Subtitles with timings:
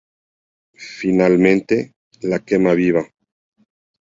[0.97, 1.91] Finalmente
[2.21, 3.07] la quema viva.